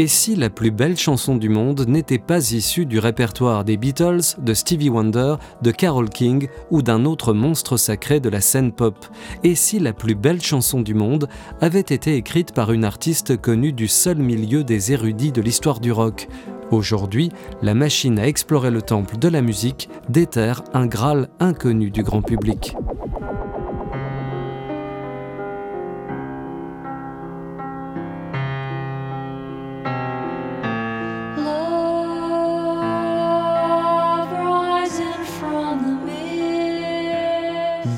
[0.00, 4.36] Et si la plus belle chanson du monde n'était pas issue du répertoire des Beatles,
[4.38, 8.94] de Stevie Wonder, de Carole King ou d'un autre monstre sacré de la scène pop?
[9.42, 11.28] Et si la plus belle chanson du monde
[11.60, 15.90] avait été écrite par une artiste connue du seul milieu des érudits de l'histoire du
[15.90, 16.28] rock?
[16.70, 22.04] Aujourd'hui, la machine à explorer le temple de la musique déterre un Graal inconnu du
[22.04, 22.76] grand public.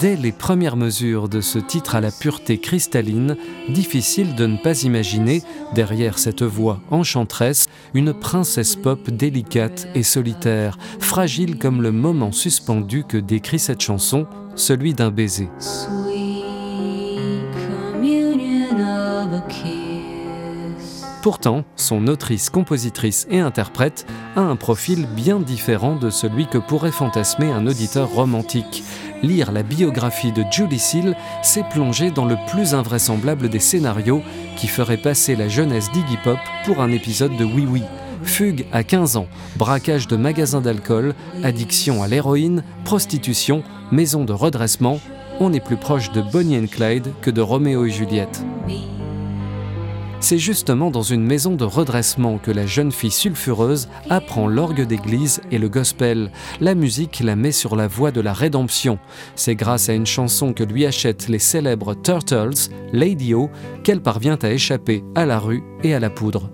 [0.00, 3.36] Dès les premières mesures de ce titre à la pureté cristalline,
[3.68, 5.42] difficile de ne pas imaginer,
[5.74, 13.04] derrière cette voix enchanteresse, une princesse pop délicate et solitaire, fragile comme le moment suspendu
[13.04, 15.50] que décrit cette chanson, celui d'un baiser.
[21.22, 26.90] Pourtant, son autrice, compositrice et interprète a un profil bien différent de celui que pourrait
[26.90, 28.82] fantasmer un auditeur romantique.
[29.22, 34.22] Lire la biographie de Julie Seal, c'est plonger dans le plus invraisemblable des scénarios
[34.56, 37.82] qui ferait passer la jeunesse d'Iggy Pop pour un épisode de Oui Oui.
[38.22, 43.62] Fugue à 15 ans, braquage de magasins d'alcool, addiction à l'héroïne, prostitution,
[43.92, 45.00] maison de redressement,
[45.40, 48.44] on est plus proche de Bonnie and Clyde que de Roméo et Juliette.
[50.22, 55.40] C'est justement dans une maison de redressement que la jeune fille sulfureuse apprend l'orgue d'église
[55.50, 56.30] et le gospel.
[56.60, 58.98] La musique la met sur la voie de la rédemption.
[59.34, 63.50] C'est grâce à une chanson que lui achètent les célèbres Turtles, Lady O,
[63.82, 66.50] qu'elle parvient à échapper à la rue et à la poudre.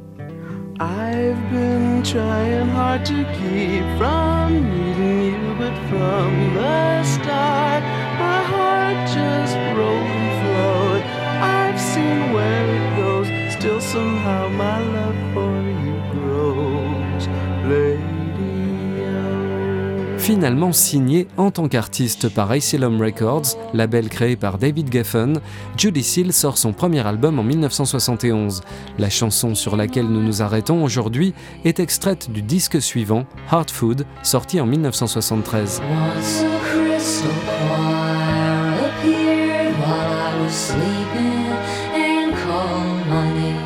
[20.26, 25.40] Finalement signé en tant qu'artiste par Asylum Records, label créé par David Geffen,
[25.76, 28.62] Judy Seal sort son premier album en 1971.
[28.98, 31.32] La chanson sur laquelle nous nous arrêtons aujourd'hui
[31.64, 35.80] est extraite du disque suivant, Heart Food, sorti en 1973.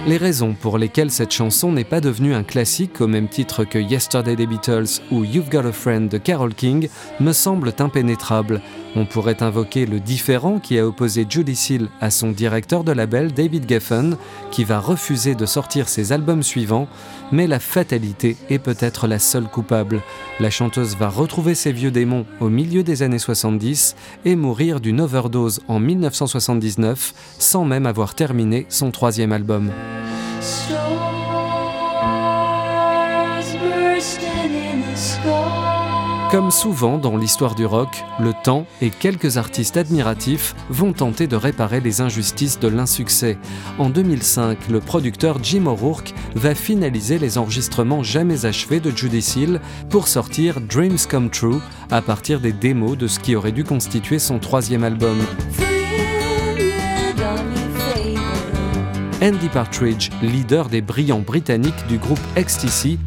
[0.06, 3.78] Les raisons pour lesquelles cette chanson n'est pas devenue un classique au même titre que
[3.78, 6.88] Yesterday des Beatles ou You've Got a Friend de Carole King
[7.20, 8.62] me semblent impénétrables.
[8.96, 13.32] On pourrait invoquer le différent qui a opposé Judy Seal à son directeur de label
[13.32, 14.16] David Geffen,
[14.50, 16.88] qui va refuser de sortir ses albums suivants,
[17.30, 20.00] mais la fatalité est peut-être la seule coupable.
[20.40, 23.94] La chanteuse va retrouver ses vieux démons au milieu des années 70
[24.24, 29.70] et mourir d'une overdose en 1979 sans même avoir terminé son troisième album.
[36.30, 41.36] Comme souvent dans l'histoire du rock, le temps et quelques artistes admiratifs vont tenter de
[41.36, 43.36] réparer les injustices de l'insuccès.
[43.78, 49.60] En 2005, le producteur Jim O'Rourke va finaliser les enregistrements jamais achevés de Judy Seal
[49.90, 54.20] pour sortir Dreams Come True à partir des démos de ce qui aurait dû constituer
[54.20, 55.18] son troisième album.
[59.22, 62.98] Andy Partridge, leader des brillants britanniques du groupe XTC,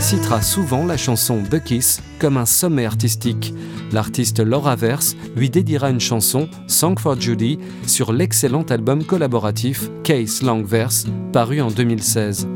[0.00, 3.54] citera souvent la chanson The Kiss comme un sommet artistique.
[3.92, 10.42] L'artiste Laura Verse lui dédiera une chanson, Song for Judy, sur l'excellent album collaboratif Case
[10.42, 12.48] Long Verse, paru en 2016.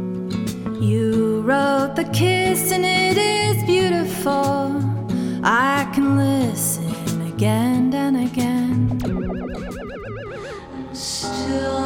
[0.81, 4.73] You wrote the kiss and it is beautiful.
[5.45, 6.83] I can listen
[7.33, 8.99] again and again.
[10.93, 11.86] Still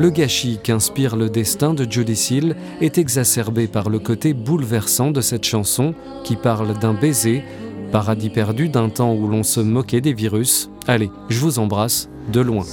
[0.00, 5.44] Le gâchis qu'inspire le destin de Judy est exacerbé par le côté bouleversant de cette
[5.44, 5.94] chanson
[6.24, 7.44] qui parle d'un baiser,
[7.90, 10.70] paradis perdu d'un temps où l'on se moquait des virus.
[10.86, 12.64] Allez, je vous embrasse de loin.